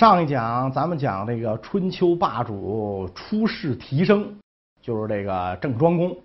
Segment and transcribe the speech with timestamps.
[0.00, 4.34] 上一讲咱们讲这个春秋霸主出世提升，
[4.80, 6.16] 就是这个郑庄公。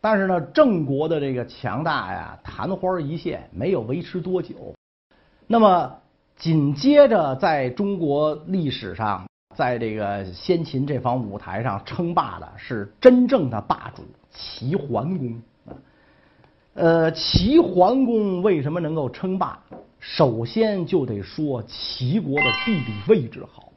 [0.00, 4.54] 但是呢，郑国的这个强大呀，昙花一现，没有维持多久。
[5.48, 5.92] 那么
[6.36, 15.42] 紧接着，在中国历史上，在这个先秦这方舞台上称霸的是真正的霸主齐桓公。
[16.74, 19.58] 呃，齐桓公为什么能够称霸？
[20.14, 23.72] 首先就得说齐国的地理位置好。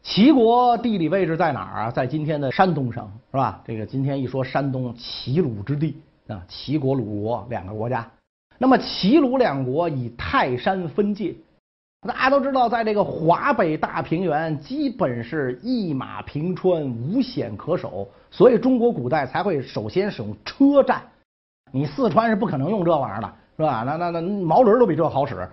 [0.00, 1.90] 齐国地理位置在哪儿啊？
[1.90, 3.60] 在今天的山东省，是吧？
[3.66, 8.08] 这个今天一说山东，齐鲁之地啊，齐国、鲁国两个国家。
[8.58, 11.34] 那么齐鲁两国以泰山分界，
[12.06, 21.02] 大家都知道，在这个华北大平原，基本是一马平川，无险可守，所以中国古代才会首先使用车战。
[21.70, 23.82] 你四川是不可能用这玩意儿的，是吧？
[23.84, 25.48] 那那那毛驴都比这好使，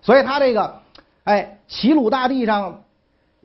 [0.00, 0.80] 所以他这个，
[1.24, 2.80] 哎，齐鲁大地上，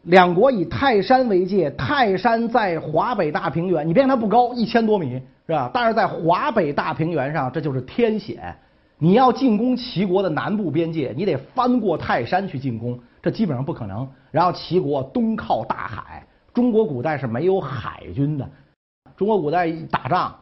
[0.04, 5.72] 两国以泰山为界，泰山在华北大平原，你别看它不高，一千多米，是吧？
[5.74, 8.56] 但是在华北大平原上，这就是天险。
[9.00, 14.08] 你要进攻齐国的南部边界，你得翻过泰山去进攻，这基本上不可能。
[14.30, 18.48] 然后齐国东靠大海，中国古代是没有海军的，
[19.16, 20.36] 中国古代打仗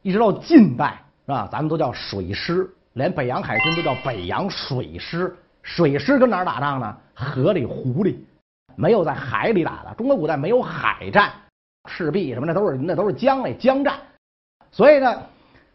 [0.00, 0.98] 一直到近代。
[1.24, 1.48] 是吧？
[1.52, 5.34] 咱们都叫水师，连北洋海军都叫北洋水师。
[5.62, 6.96] 水师跟哪儿打仗呢？
[7.14, 8.24] 河里、湖里，
[8.74, 9.94] 没有在海里打的。
[9.94, 11.30] 中国古代没有海战，
[11.88, 13.94] 赤壁什么的都是那都是江里江战。
[14.72, 15.22] 所以呢，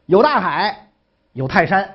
[0.05, 0.89] 有大海，
[1.31, 1.89] 有泰山，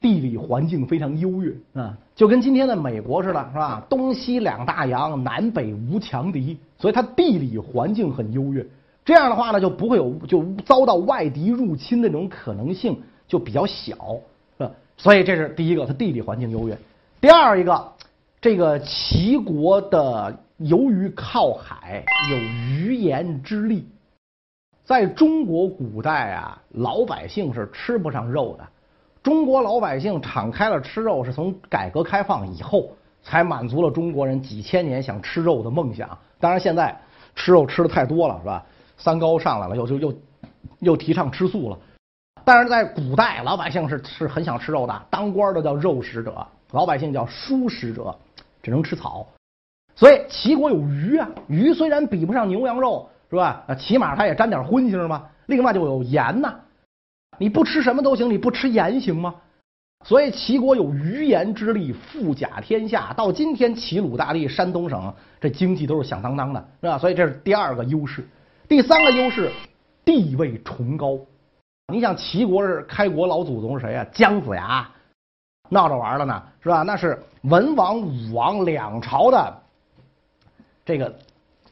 [0.00, 3.82] 地理环境非常优越啊，就跟今天的美国似的，是吧？
[3.88, 8.64] 东西两大洋，南北无强敌，所以它地理环境很优越。
[9.04, 13.96] 这样的话呢，就不会有就遭到外敌入侵的那种可能性就比较小，
[14.96, 16.78] 所以这是第一个，它地理环境优越。
[17.20, 17.92] 第二一个，
[18.40, 23.88] 这个齐国的由于靠海，有鱼盐之利，
[24.84, 28.66] 在中国古代啊，老百姓是吃不上肉的。
[29.22, 32.90] 中国老百姓敞开了吃肉，是从改革开放以后
[33.22, 36.18] 才满足了中国人几千年想吃肉的梦想。
[36.40, 37.00] 当然，现在
[37.36, 38.66] 吃肉吃的太多了，是吧？
[38.98, 40.14] 三高上来了，又就又
[40.80, 41.78] 又提倡吃素了。
[42.44, 48.14] 但是在古代，老百姓是是很想吃肉的，当官的叫肉食者，老百姓叫蔬食者，
[48.62, 49.26] 只能吃草。
[49.94, 53.64] 所以齐国有鱼啊，鱼虽然比不上牛羊肉，是吧？
[53.78, 55.24] 起码它也沾点荤腥嘛。
[55.46, 56.54] 另外就有盐呐，
[57.38, 59.34] 你不吃什么都行，你不吃盐行吗？
[60.04, 63.12] 所以齐国有鱼盐之利，富甲天下。
[63.12, 66.98] 到今天，齐鲁大地、山东省这经济都是响当当的，是吧？
[66.98, 68.26] 所以这是第二个优势。
[68.66, 69.52] 第三个优势，
[70.04, 71.18] 地位崇高。
[71.88, 74.06] 你想齐国是开国老祖宗是谁呀？
[74.12, 74.88] 姜子牙，
[75.68, 76.82] 闹着玩了呢，是吧？
[76.82, 79.54] 那是文王、武王两朝的
[80.84, 81.14] 这个，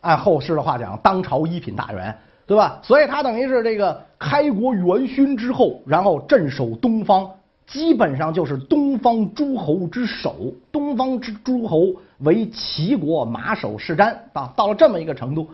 [0.00, 2.16] 按后世的话讲，当朝一品大员，
[2.46, 2.78] 对吧？
[2.82, 7.30] 所以他等于是这个开国元勋之后，然后镇守东方，
[7.66, 10.52] 基本上就是东方诸侯之首。
[10.70, 15.48] 东方之诸侯为齐国马首是瞻啊，到了这么一个程度。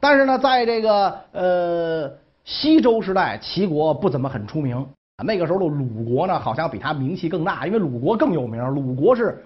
[0.00, 2.12] 但是呢，在这个呃
[2.44, 4.86] 西周时代，齐国不怎么很出名。
[5.24, 8.62] 那个时候的鲁国呢，好像比他名气更大，因为鲁国更有名。
[8.74, 9.44] 鲁国是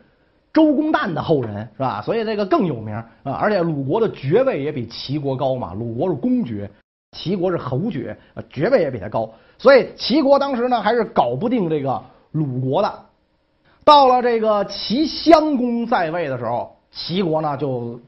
[0.52, 2.00] 周公旦的后人，是吧？
[2.00, 3.32] 所以这个更有名啊。
[3.32, 5.74] 而且鲁国的爵位也比齐国高嘛。
[5.74, 6.70] 鲁国是公爵，
[7.12, 8.16] 齐国是侯爵，
[8.48, 9.30] 爵位也比他高。
[9.58, 12.02] 所以齐国当时呢，还是搞不定这个
[12.32, 12.92] 鲁国的。
[13.84, 18.00] 到了这个齐襄公在位的时候，齐国呢就。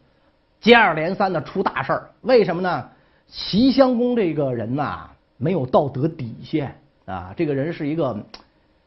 [0.61, 2.85] 接二连三的出大事儿，为什么呢？
[3.29, 6.75] 齐襄公这个人呐，没有道德底线
[7.05, 8.13] 啊，这个人是一个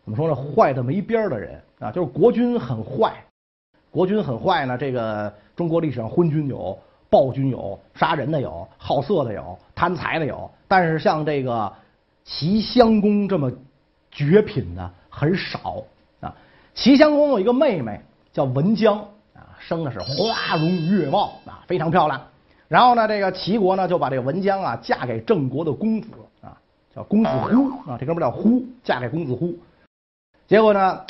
[0.03, 0.35] 怎么说呢？
[0.35, 3.13] 坏的没边儿的人啊，就是国君很坏，
[3.91, 4.77] 国君很坏呢。
[4.77, 6.77] 这个中国历史上昏君有，
[7.09, 11.71] 暴君有，杀人的有，好色的有，贪财的有，但是像这个
[12.25, 13.51] 齐襄公这么
[14.11, 15.83] 绝品的很少
[16.19, 16.35] 啊。
[16.73, 18.01] 齐襄公有一个妹妹
[18.33, 18.97] 叫文姜
[19.35, 19.53] 啊。
[19.59, 22.19] 生的是花容月貌啊，非常漂亮。
[22.71, 26.07] 然后呢，这个齐国呢就把这个文姜啊嫁给郑国的公子
[26.39, 26.57] 啊，
[26.95, 29.53] 叫公子忽啊，这哥们叫忽，嫁给公子忽。
[30.47, 31.05] 结果呢，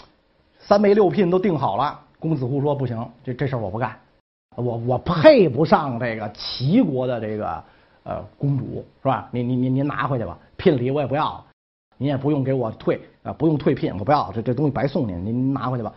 [0.60, 3.96] 三媒六聘都定好了，公子忽说不行，这这事儿我不干，
[4.56, 7.64] 我我配不上这个齐国的这个
[8.06, 9.30] 呃公主是吧？
[9.32, 11.46] 您您您您拿回去吧，聘礼我也不要，
[12.00, 15.94] 您也不用给我退啊，不用退聘，我不要，这这东西白送您，您拿回去吧。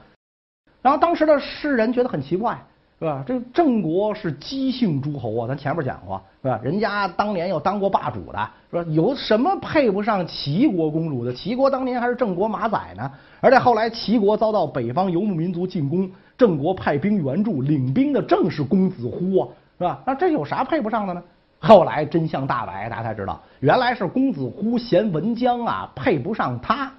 [0.82, 2.62] 然后当时的世人觉得很奇怪，
[3.05, 3.23] 是吧？
[3.27, 6.59] 这郑国是姬姓诸侯啊，咱前面讲过，是吧？
[6.62, 8.85] 人家当年又当过霸主的，是吧？
[8.89, 11.31] 有什么配不上齐国公主的？
[11.31, 13.11] 齐国当年还是郑国马仔呢，
[13.43, 20.03] 而且后来齐国遭到北方游牧民族进攻，郑国派兵援助，领兵的正是公子乎啊，是吧？
[20.06, 21.23] 那这有啥配不上的呢？
[21.59, 26.91] 后来真相大白，大家才知道，原来是公子乎嫌文姜啊配不上他，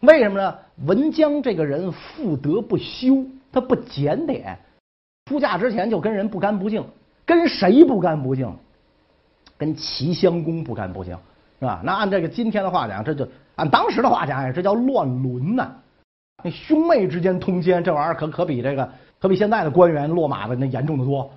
[0.00, 0.54] 为什么呢？
[0.84, 4.58] 文姜这个人妇德不修，他不检点。
[5.26, 6.84] 出嫁之前就跟人不干不净，
[7.24, 8.52] 跟谁不干不净？
[9.56, 11.16] 跟齐襄公不干不净，
[11.60, 11.80] 是吧？
[11.84, 15.70] 那按这个今天的话讲，这就按当时的话讲呀，这叫乱伦呐。
[16.42, 18.86] 那兄妹之间通奸，这玩意儿可可比这个
[19.20, 21.30] 可比现在的官员落马的那严重的多。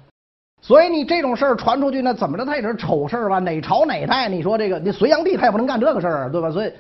[0.61, 3.37] 所以你这种事儿传出去，那怎么着他也是丑事儿吧？
[3.37, 4.27] 哪朝哪代？
[4.27, 6.49] 你说这个，你隋炀帝他也不能干这个事儿，对吧？
[6.49, 6.73] 所以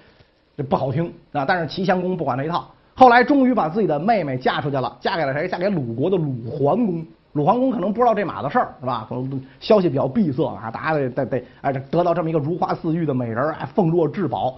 [0.57, 1.45] 这不好听啊。
[1.45, 2.67] 但是齐襄公不管那一套。
[2.97, 5.47] 后来终于把自己的妹妹嫁出去了，嫁给了谁？
[5.47, 7.05] 嫁给鲁国的鲁桓公。
[7.33, 9.05] 鲁桓公可能不知道这码子事儿，是吧？
[9.07, 14.57] 可能消息比较闭塞啊，大家得得得哎，得到这么一个如花似玉的美人，哎，奉若至宝。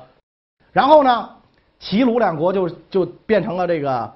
[0.72, 1.30] 然后呢，
[1.80, 4.10] 齐鲁两国就就变成了这个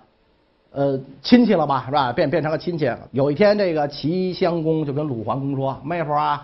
[0.72, 2.14] 呃亲戚了吧，是吧？
[2.14, 2.90] 变变成了亲戚。
[3.12, 6.42] 有一天，这个齐襄公就跟鲁桓公说：“妹夫啊，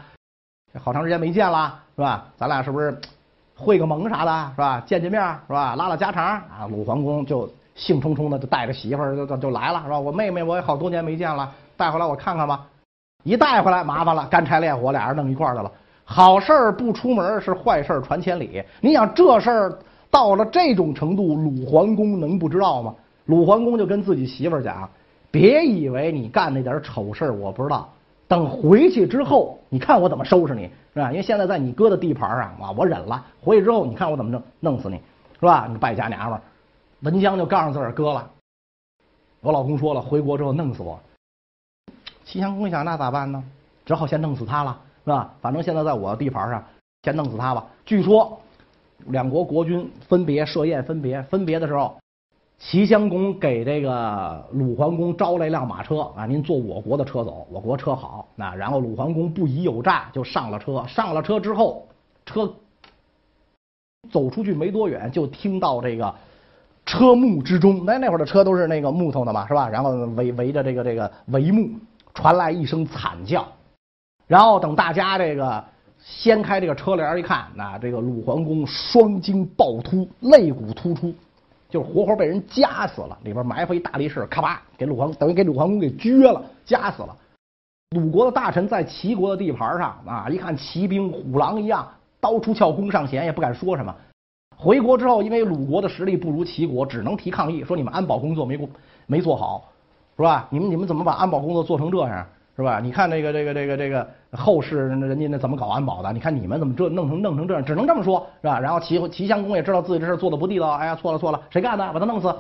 [0.78, 2.26] 好长时间没见了，是吧？
[2.36, 3.00] 咱俩是不是
[3.56, 4.84] 会个盟啥的，是吧？
[4.86, 5.78] 见见面，是吧？
[5.78, 7.50] 拉拉家常啊。”鲁桓公就。
[7.80, 9.98] 兴冲冲的就带着媳妇儿就就就来了，是吧？
[9.98, 12.66] 我妹妹我也好多年没见了，带回来我看看吧。
[13.24, 15.72] 一带回来麻烦了，干柴烈火，俩人弄一块儿去了。
[16.04, 18.62] 好事儿不出门，是坏事儿传千里。
[18.82, 19.80] 你想这事儿
[20.12, 22.94] 到了这种程度，鲁桓公能不知道吗？
[23.26, 24.90] 鲁桓公就跟自己媳妇儿讲
[25.32, 27.88] ：“别以为你干那点丑事儿我不知道，
[28.28, 31.12] 等回去之后，你看我怎么收拾你，是吧？
[31.12, 33.24] 因为现在在你哥的地盘上啊，我忍了。
[33.40, 34.96] 回去之后，你看我怎么弄弄死你，
[35.40, 35.68] 是吧？
[35.70, 36.42] 你败家娘们儿。”
[37.02, 38.30] 文姜就告诉自个儿哥了，
[39.40, 41.00] 我老公说了，回国之后弄死我。
[42.26, 43.42] 齐襄公想，那咋办呢？
[43.86, 45.34] 只好先弄死他了，是吧？
[45.42, 46.64] 反正现在在我的地盘上，
[47.04, 47.66] 先弄死他吧。
[47.86, 48.40] 据说
[49.08, 51.98] 两国国君分别设宴，分别分别的时候，
[52.60, 58.28] 齐襄公给这个鲁桓公招来一辆马车啊，您坐我国的车走，我国车好。
[58.36, 60.86] 那然后鲁桓公不疑有诈，就上了车。
[60.86, 61.88] 上了车之后，
[62.26, 62.54] 车
[64.12, 66.14] 走出去没多远，就听到这个。
[66.90, 69.70] 车幕之中，那那会儿的车都是那个木头的嘛，是吧？
[69.70, 71.70] 然后围围着这个这个帷幕，
[72.16, 73.48] 传来一声惨叫。
[74.26, 75.64] 然后等大家这个
[76.00, 81.14] 掀开这个车帘一看，那这个鲁桓公双睛暴突，肋骨突出，
[81.70, 83.16] 就是活活被人夹死了。
[83.24, 87.16] 里边埋伏一大力士，咔吧给鲁桓等于给鲁桓公给撅了，夹死了。
[87.92, 91.88] 鲁国的大臣在齐国的地盘上啊，一看齐兵虎狼一样，
[92.20, 93.96] 刀出鞘，弓上弦，也不敢说什么。
[94.62, 98.70] 回国之后，因为鲁国的实力不如齐国，只能提抗议，说你们安保工作没过
[99.08, 99.70] 没做好，
[100.18, 100.50] 是吧？
[100.50, 102.26] 你们你们怎么把安保工作做成这样，
[102.58, 102.82] 是吧？
[102.82, 106.12] 你看这个这个这个这个后世人家那怎么搞安保的？
[106.12, 107.64] 你看你们怎么这弄成弄成这样？
[107.64, 108.60] 只能这么说，是吧？
[108.60, 111.94] 然后齐齐襄公也知道自己这事做的不地道，哎呀，错了错了，谁干的？
[111.94, 112.36] 把他弄死，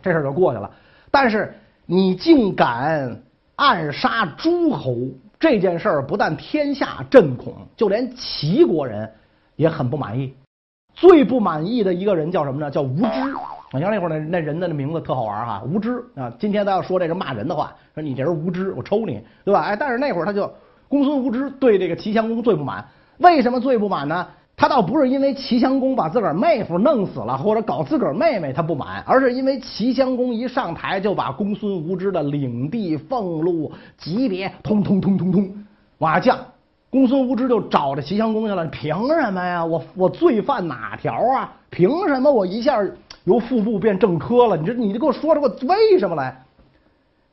[0.00, 0.70] 这事就过去了。
[1.10, 1.54] 但是
[1.84, 3.14] 你竟敢
[3.56, 4.96] 暗杀诸侯，
[5.38, 9.12] 这件事儿不但天下震恐，就连齐国人
[9.56, 10.32] 也很不满意。
[10.96, 12.68] 最不满意的一个人叫什么呢？
[12.68, 13.34] 叫无知。
[13.72, 16.32] 我想那会儿那那人的那名字特好玩哈，无知啊。
[16.38, 19.60] 今天咱要说这个骂人的话，说你这人无知，我抽你，对吧？
[19.60, 20.50] 哎，但是那会儿他就
[20.88, 22.84] 公孙无知对这个齐襄公最不满。
[23.18, 24.26] 为什么最不满呢？
[24.56, 35.52] 他倒不是因为齐襄公把自个儿妹夫弄死了，或者搞自个儿妹妹他不满，而是因为齐襄公一上台就把公孙无知的领地、俸禄、级别通通通通通
[35.98, 36.38] 往下降。
[36.96, 39.62] 公孙无知就找着齐襄公去了，凭什么呀？
[39.62, 41.52] 我我罪犯哪条啊？
[41.68, 42.82] 凭什么我一下
[43.24, 44.56] 由副部变正科了？
[44.56, 46.42] 你这你就给我说说我为什么来？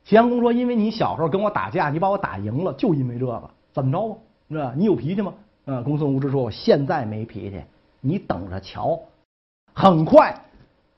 [0.04, 3.42] 齐襄公说：“因为你小时候跟我打架，你把我打赢了，就因为这个，
[3.72, 4.18] 怎么着啊？
[4.50, 4.74] 是吧？
[4.76, 5.34] 你有脾气吗？”
[5.66, 7.62] 嗯，公孙无知说：“我现在没脾气，
[8.02, 9.00] 你等着瞧。”
[9.74, 10.36] 很快，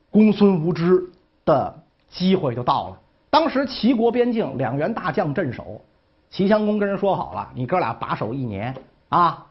[0.10, 1.08] 公孙无知
[1.46, 1.72] 的
[2.10, 2.98] 机会就到了。
[3.30, 5.80] 当时齐国边境两员大将镇守。
[6.36, 8.76] 齐襄公跟人说好了，你哥俩把守一年
[9.08, 9.46] 啊，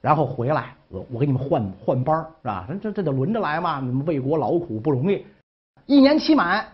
[0.00, 2.64] 然后回来，我我给你们换换班是吧？
[2.80, 5.26] 这这得轮着来嘛，你们为国劳苦不容易。
[5.86, 6.64] 一年期满，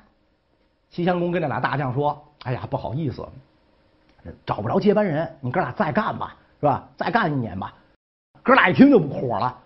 [0.91, 3.27] 齐襄公跟这俩大将说：“哎呀，不好意思，
[4.45, 6.87] 找不着接班人，你哥俩再干吧，是吧？
[6.99, 7.73] 再干一年吧。”
[8.45, 9.57] 哥俩一听就不火了，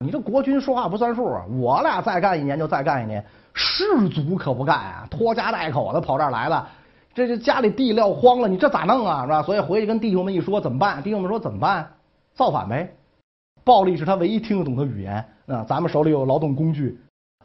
[0.00, 1.44] 你这国君说话不算数啊！
[1.60, 6.68] 我俩再干一年就再干一年，士卒可不干啊，拖家带口的跑这儿来了。
[7.14, 9.22] 这这家里地撂荒了，你这咋弄啊？
[9.22, 9.42] 是吧？
[9.42, 11.02] 所以回去跟弟兄们一说怎么办？
[11.02, 11.88] 弟兄们说怎么办？
[12.34, 12.92] 造反呗！
[13.62, 15.64] 暴力是他唯一听得懂的语言啊！
[15.66, 16.98] 咱们手里有劳动工具，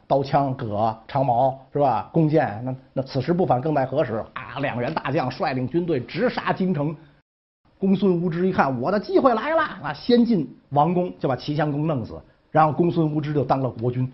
[0.06, 2.10] 刀枪戈长矛是吧？
[2.12, 4.58] 弓箭，那那此时不反更待何时啊？
[4.60, 6.94] 两员大将率领军队直杀京城。
[7.78, 9.94] 公孙无知一看，我的机会来了啊！
[9.94, 14.12] 先进王宫就把齐襄公弄死，然后公孙无知就当了国君。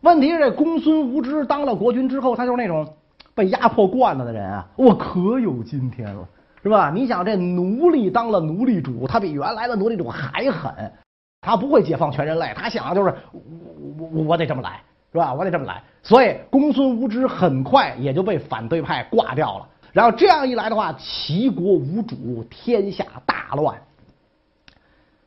[0.00, 2.94] 问题是这公孙无知当了国君之后，他就是那种
[3.34, 6.26] 被压迫惯了的人啊，我可有今天了，
[6.62, 6.90] 是吧？
[6.90, 10.92] 你想这奴隶当了奴隶主，他比原来的奴隶主还狠，
[11.40, 14.80] 他不会解放全人类，他想的就是我我我得这么来，
[15.12, 15.34] 是吧？
[15.34, 19.68] 我得这么来，所以公孙无知很快也就被反对派挂掉了。
[19.92, 23.76] 然后这样一来的话，齐国无主，天下大乱，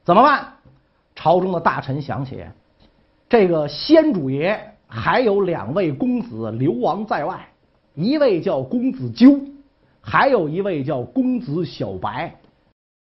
[0.03, 0.53] 怎么办？
[1.15, 2.45] 朝中的大臣想起。
[3.29, 7.45] 这个先主爷还有两位公子流亡在外，
[7.97, 9.39] 一位叫公子纠，
[9.99, 12.31] 还有一位叫公子小白，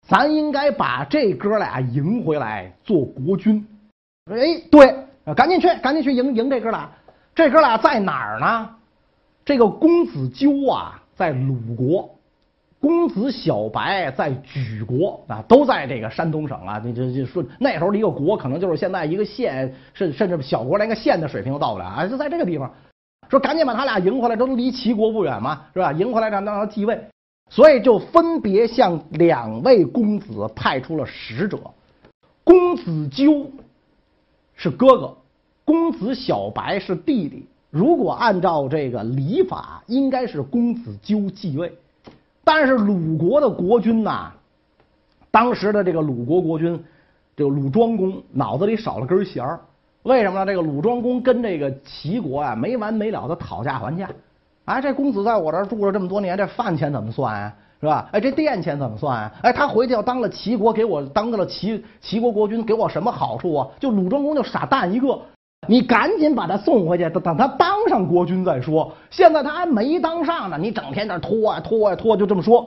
[0.07, 3.66] 咱应该把这哥俩迎回来做国君。
[4.30, 4.97] 哎，对，
[5.37, 6.90] 赶紧去，赶紧去迎迎这哥俩。
[7.35, 8.71] 这哥俩在哪儿呢？
[9.45, 12.09] 这个公子纠啊，在鲁国。
[12.80, 16.80] 公子小白在莒国啊，都在这个山东省啊。
[16.83, 22.07] 你这这说那时候的一个国，可能就是现在一个县，甚甚至小国连个县的水平都到不了啊。
[22.07, 22.73] 就在这个地方，
[23.29, 25.93] 说赶紧把他俩迎回来，这都离齐国不远嘛，是吧？
[25.93, 26.99] 迎回来让让他继位，
[27.51, 31.59] 所以就分别向两位公子派出了使者。
[32.43, 33.51] 公子纠
[34.55, 35.17] 是哥哥，
[35.65, 37.47] 公子小白是弟弟。
[37.71, 41.71] 如果按照这个礼法，应该是公子纠继位。
[42.43, 44.33] 但是鲁国的国君呐，
[45.31, 46.83] 当时的这个鲁国国君，
[47.37, 49.61] 这个鲁庄公脑子里少了根弦儿。
[50.09, 50.47] 为什么呢？
[50.47, 54.09] 这个鲁庄公跟这个齐国啊没完没了的讨价还价。
[54.65, 57.55] 哎，这公子在我这儿住了这么多年，这饭钱怎么算啊？
[57.79, 58.09] 是吧？
[58.12, 59.33] 哎，这店钱怎么算啊？
[59.43, 63.69] 哎，他回去要当了齐国，给我当了齐齐国国君，给我什么好处啊？
[63.79, 65.21] 就鲁庄公就傻蛋一个。
[65.69, 68.91] 你赶紧把他送回去，等等他当上国君再说。
[69.11, 72.67] 现在他还没当上呢，你整天那拖啊拖啊拖，就这么说，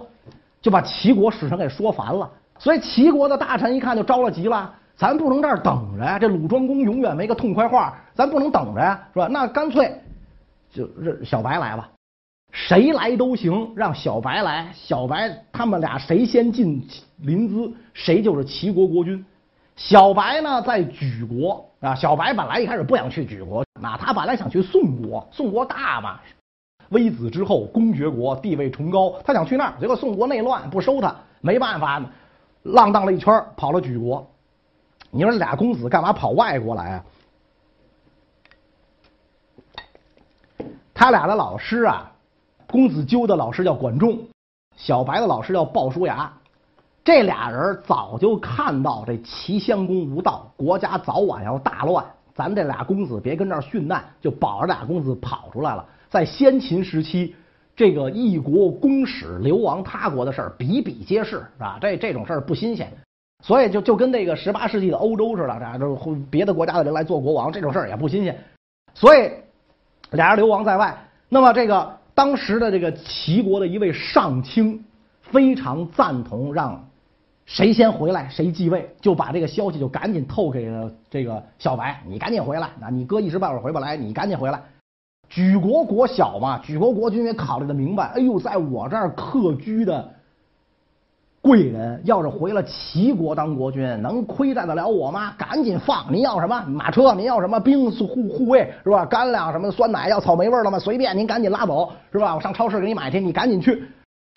[0.62, 2.30] 就把齐国使臣给说烦了。
[2.60, 4.72] 所以齐国的大臣一看就着了急了，
[5.02, 9.28] 咱不能这儿等着呀，这鲁庄公永远没个痛快话，咱不能等着呀，是吧？
[9.32, 10.00] 那干脆
[10.70, 11.90] 就让小白来吧，
[12.52, 19.26] 谁来都行，让小白来，小白他们俩谁先进临淄，谁就是齐国国君。
[19.76, 21.96] 小白呢，在莒国啊。
[21.96, 26.20] 小白本来一开始不想去莒国，那他本来想去宋国，宋国大嘛，
[26.90, 29.74] 微子之后，公爵国，地位崇高，他想去那儿。
[29.80, 32.00] 结果宋国内乱，不收他，没办法，
[32.62, 34.28] 浪荡了一圈，跑了莒国。
[35.12, 37.06] 你说俩公子干嘛跑外国来啊？
[40.94, 42.12] 他俩的老师啊，
[42.68, 44.20] 公子纠的老师叫管仲，
[44.78, 46.32] 小白的老师叫鲍叔牙。
[47.04, 52.06] 这俩人早就看到这齐襄公无道，国家早晚要大乱。
[52.34, 55.86] 咱这俩公子别跟这儿殉难，就保着俩公子跑出来了。
[56.10, 57.36] 在先秦时期，
[57.76, 61.80] 这个一国公使流亡他国的事儿比比皆是，是吧？
[61.82, 62.94] 这这种事儿不新鲜，
[63.42, 65.96] 所以就就跟那个十八世纪的欧洲似的，这都
[66.30, 68.38] 别的国家的人来做国王，这种事儿也不新鲜。
[68.94, 69.32] 所以
[70.12, 70.96] 俩人流亡在外。
[71.28, 74.86] 那么这个当时的这个齐国的一位上卿
[75.22, 76.88] 非常赞同让。
[77.44, 84.62] 谁先回来谁继位，就把这个消息就赶紧透给了这个小白，你赶紧回来，那你哥一时半会儿回不来，你赶紧回来。
[85.30, 90.10] 莒国国小嘛，莒国国君也考虑的明白，哎呦，在我这儿客居的
[91.42, 95.34] 贵人，要是回了齐国当国君，能亏待得了我吗？
[95.38, 96.06] 赶紧放！
[96.14, 97.16] 您要什么马车？
[97.16, 99.04] 您要什么兵护护卫是吧？
[99.06, 100.78] 干粮什么的，酸奶要草莓味儿的吗？
[100.78, 102.36] 随便，您赶紧拉走是吧？
[102.36, 103.84] 我上超市给你买去，你赶紧去。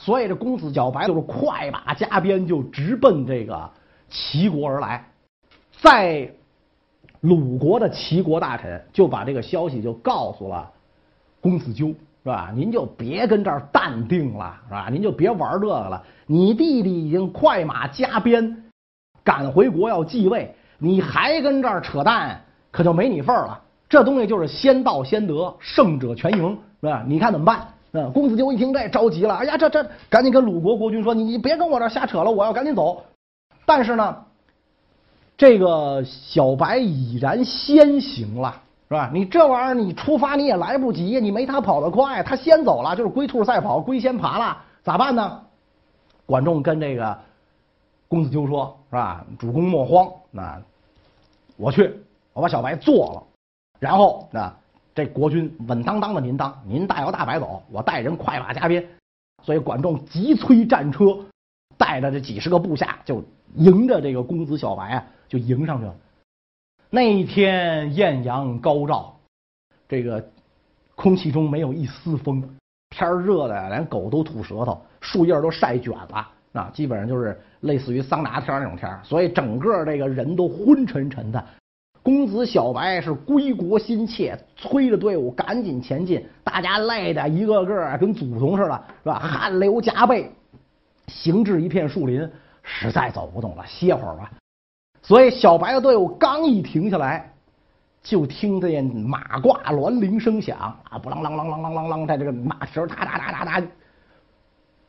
[0.02, 3.70] 所以这公子小白就是快马加鞭，就直奔这个
[4.08, 5.04] 齐国而来。
[5.82, 6.30] 在
[7.20, 10.70] 鲁国的齐国大臣就把这个消息就告诉了
[11.42, 11.92] 公子纠，
[12.24, 12.50] 是吧？
[12.56, 14.88] 您就别跟这儿淡定了，是吧？
[14.90, 16.02] 您就别玩这个了。
[16.26, 18.64] 你弟弟已经快马加鞭
[19.22, 23.60] 赶回国要继位，你还跟这儿扯淡，可就没你份儿了。
[23.90, 27.04] 这东西就是先到先得，胜者全赢，是吧？
[27.06, 27.68] 你看怎么办？
[27.92, 33.04] 嗯，公子纠一听这着急了，哎呀，这这赶紧跟鲁国国君说，你你别跟我这瞎扯了，我要赶紧走。
[33.66, 34.16] 但是呢，
[35.36, 39.10] 这个小白已然先行了，是吧？
[39.12, 45.40] 你这玩意儿你出发你也来不及，你没他跑得快，他先走了，就是龟兔赛跑，龟先爬了，咋办呢？
[46.26, 47.18] 管仲跟这个
[48.08, 49.24] 公子纠说，是吧？
[49.38, 50.60] 主公莫慌，那
[51.56, 51.94] 我去，
[52.32, 53.22] 我把小白做了，
[53.78, 54.52] 然后那。
[54.96, 58.86] 这国君稳当当的您当，您大摇大摆走，我带人快马加鞭，
[59.42, 61.18] 所以管仲急催战车，
[61.76, 63.20] 带着这几十个部下就
[63.56, 65.94] 迎着这个公子小白啊，就迎上去了。
[66.94, 69.16] 那一天艳阳高照，
[69.88, 70.24] 这个
[70.94, 72.40] 空气中没有一丝风，
[72.90, 81.44] 天热的，连狗都吐舌头，树叶都晒卷了，啊，基本上就是类似于桑拿天那种天，所以整个这个人都昏沉沉的。
[82.00, 89.18] 公子小白是归国心切，催着队伍赶紧前进，大家累的一个个跟祖宗似的，是吧？
[89.18, 90.30] 汗流浃背，
[91.08, 92.30] 行至一片树林，
[92.62, 94.30] 实在走不动了，歇会儿吧。
[95.04, 97.32] 所以小白的队伍刚一停下来，
[98.02, 100.58] 就听见马挂銮铃声响
[100.88, 103.66] 啊，不啷啷啷啷啷啷啷，在这个马蹄儿哒哒哒哒哒，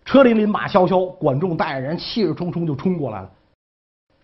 [0.06, 3.30] 车輦輦马萧萧，管仲带着人气势冲冲就冲过来了。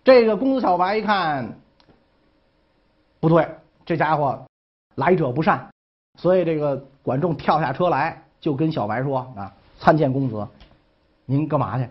[0.02, 1.56] 这个公子小白一看。
[3.20, 3.46] 不对，
[3.86, 4.44] 这家伙
[4.96, 5.68] 来者不善，
[6.18, 10.44] 所以这个管仲跳下车来，就跟小白说：“啊，参见公子，
[11.24, 11.88] 您干嘛去？”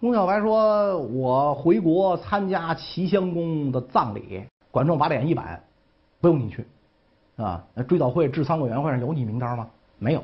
[0.00, 5.60] 公小白说：“我回国参加齐襄公的葬礼。”管仲把脸一板
[6.22, 6.64] ：“不用你去，
[7.36, 9.68] 啊，追悼会治丧委员会上有你名单吗？
[9.98, 10.22] 没有。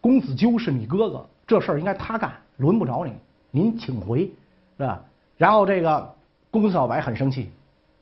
[0.00, 3.12] 公子纠是你哥哥，这事儿应该他干，轮不着你。
[3.50, 4.30] 您请回，
[4.76, 5.02] 是吧？”
[5.36, 6.14] 然后这个
[6.52, 7.50] 公小白很生气。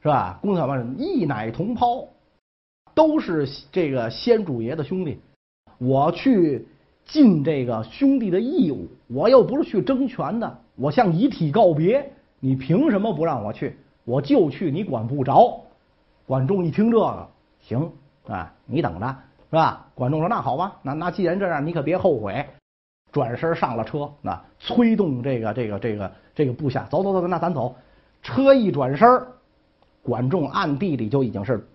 [0.02, 0.38] 是吧？
[0.42, 2.06] 公小白一奶同胞，
[2.94, 5.18] 都是这个先主爷的兄弟。
[5.78, 6.68] 我去
[7.06, 10.58] 尽这个兄弟的义务，我又不是去争权的。
[10.76, 13.78] 我向遗体告别，你凭什么不让我去？
[14.04, 15.60] 我就去，你管不着。
[16.26, 17.28] 管仲一听这个，
[17.60, 17.90] 行
[18.26, 19.06] 啊，你等着，
[19.50, 19.86] 是吧？
[19.94, 22.46] 管仲说：“那好吧，那那既然这样，你可别后悔。”
[23.12, 27.76] 转身上了车，那催动这个这个这个这个部下，走走走，那咱走。
[28.22, 29.22] 车一转身。
[30.02, 31.66] 管仲暗地里就已经是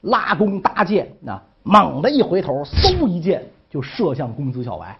[0.00, 4.98] 拉弓搭箭，那猛地一回头，嗖一箭就射向公子小白。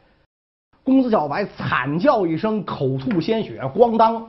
[0.91, 4.29] 公子小白惨叫一声，口吐鲜血，咣当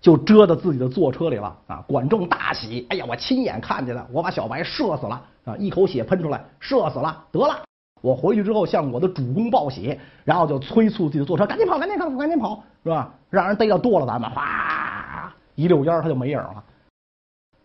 [0.00, 1.56] 就遮到自己的坐车里了。
[1.66, 1.84] 啊！
[1.88, 5.56] 管仲大喜，哎呀，我亲眼看见了，我把小白射死了啊！
[5.58, 7.58] 一口血喷出来，射死了，得了！
[8.00, 13.12] 我回去之后向我的主公报喜，然后就催促自己的坐车，赶紧跑，赶紧跑，赶紧跑，是吧？
[13.30, 15.34] 让人逮到剁了咱们，哗！
[15.56, 16.62] 一溜烟他就没影了。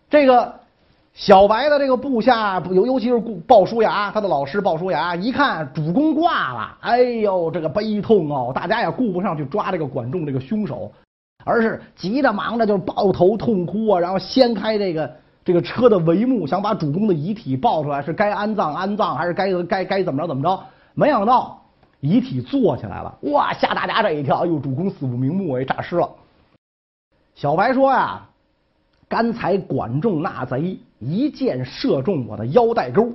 [0.09, 0.59] 这个
[1.15, 3.17] 小白的这个部下，尤尤其是
[3.47, 8.51] 鲍叔牙，他的老师鲍叔牙，一看主公挂了，哎呦，这个悲痛哦！
[8.53, 10.91] 大家也顾不上去抓这个管仲这个凶手，
[11.45, 20.63] 而是急着忙着就抱头痛哭啊，然后掀开这个这个车的帷幕，想把主公的遗体抱出来，是该安葬安葬，还是该该该怎么着怎么着？
[20.95, 21.61] 没想到
[22.01, 23.53] 遗体坐起来了，哇！
[23.53, 26.09] 吓大家这一跳，哎呦，主公死不瞑目，哎，诈尸了。
[27.35, 28.21] 小白说呀
[29.07, 33.13] ：“刚才管仲那贼一箭射中我的腰带钩，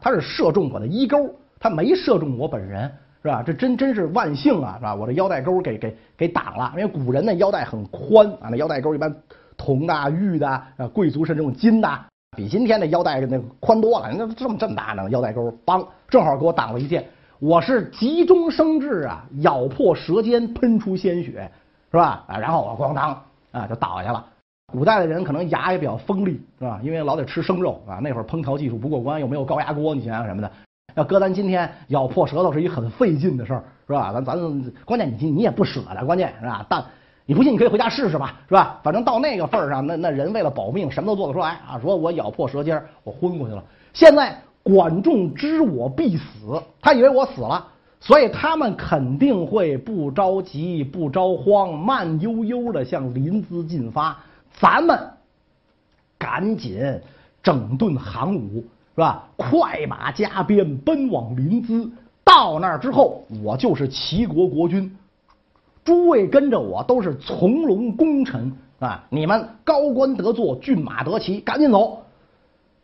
[0.00, 2.90] 他是射中我的衣钩，他没射中我本人，
[3.22, 3.42] 是吧？
[3.46, 4.94] 这真真是万幸啊，是吧？
[4.94, 9.14] 我这腰带钩给给给挡了，因为古人那腰带很宽啊，那腰带钩一般
[9.56, 11.88] 铜的、玉的啊，贵族是这种金的，
[12.36, 14.12] 比今天的腰带那宽多了。
[14.12, 17.06] 那这么这么大呢，腰带钩，梆，正好给我挡了一箭。
[17.38, 21.50] 我是急中生智啊，咬破舌尖，喷出鲜血，
[21.90, 22.24] 是吧？
[22.26, 23.16] 啊，然后我咣当。”
[23.52, 24.24] 啊，就倒下了。
[24.66, 26.80] 古代的人可能牙也比较锋利，是吧？
[26.82, 27.98] 因为老得吃生肉啊。
[28.02, 30.50] 那会儿烹调技术不过关，又没有高压锅，你想想什么的。
[30.94, 34.12] 要搁咱今天，咬破舌头是一很费劲的事儿，是吧？
[34.12, 36.64] 咱咱关键你你也不舍得，关键是吧？
[36.68, 36.84] 但
[37.24, 38.80] 你不信，你可以回家试试吧，是吧？
[38.82, 41.78] 反正到那个份儿上，那那人为了保命，什么都做得出来啊。
[41.80, 43.62] 说我咬破舌尖，我昏过去了。
[43.92, 47.66] 现在管仲知我必死，他以为我死了。
[48.00, 54.18] 所以他们肯定会不着急、不着慌，慢悠悠的向临淄进发。
[54.60, 55.10] 咱们
[56.18, 57.00] 赶紧
[57.42, 59.24] 整顿行伍，是吧？
[59.36, 61.90] 快马加鞭奔往临淄。
[62.24, 64.96] 到那儿之后，我就是齐国国君，
[65.84, 69.04] 诸位跟着我都是从龙功臣啊！
[69.10, 72.00] 你们高官得坐，骏马得骑，赶紧走，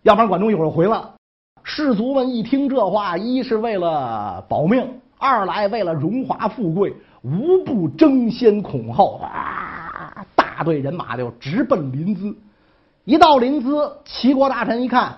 [0.02, 1.14] 要不然管仲一会儿回来了。
[1.62, 4.86] 士卒们一听这话，一是为了保命。
[5.18, 9.67] 二来为了荣华富贵，无不争先恐后啊！
[10.58, 12.34] 大队人马就直奔临淄。
[13.04, 15.16] 一到临淄，齐国大臣一看，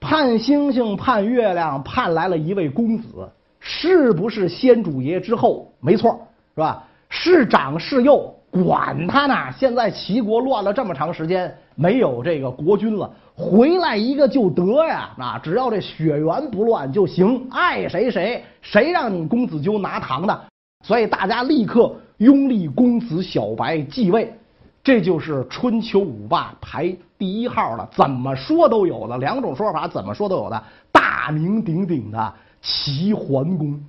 [0.00, 5.72] 盼星星盼月亮，盼来了一位公子，是不是先主爷之后？
[5.78, 6.20] 没错，
[6.56, 6.82] 是吧？
[7.08, 9.52] 是长是幼，管他呢！
[9.56, 13.08] 现在齐国乱了这么长时间，没有这个国君了。
[13.36, 20.40] 回来一个就得呀，啊，只要这血缘不乱就行，爱谁谁，谁让你公子纠拿糖的？
[20.84, 24.34] 所以大家立刻拥立公子小白继位，
[24.82, 33.80] 这就是春秋五霸排第一号了，怎么说都有的，两种说法怎么说都有的，大名鼎鼎的齐桓公。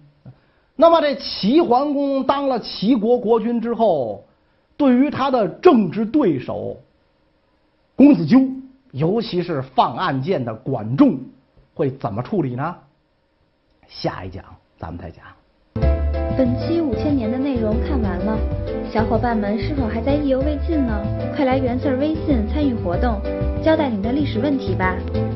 [0.76, 4.24] 那么这齐桓公当了齐国国君之后，
[4.78, 6.78] 对于他的政治对手
[7.96, 8.40] 公子纠。
[8.92, 11.18] 尤其是放暗箭的管仲，
[11.74, 12.76] 会怎么处理呢？
[13.88, 14.46] 下一讲
[14.78, 15.26] 咱们再讲。
[16.36, 18.36] 本期五千年的内容看完了，
[18.92, 20.92] 小伙伴们是否还在意犹未尽呢？
[21.36, 23.22] 快来元 Sir 微信参与活动，
[23.64, 24.96] 交代你的历史问题吧。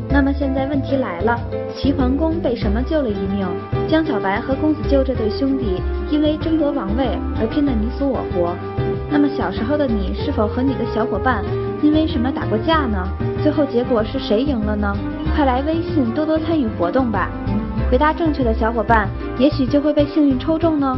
[0.09, 1.39] 那么现在问题来了，
[1.75, 3.47] 齐桓公被什么救了一命？
[3.87, 5.79] 江小白和公子纠这对兄弟
[6.09, 8.55] 因为争夺王位而拼得你死我活。
[9.11, 11.45] 那么小时候的你是否和你的小伙伴
[11.83, 13.07] 因为什么打过架呢？
[13.43, 14.97] 最后结果是谁赢了呢？
[15.35, 17.29] 快来微信多多参与活动吧！
[17.89, 19.07] 回答正确的小伙伴，
[19.39, 20.97] 也许就会被幸运抽中呢。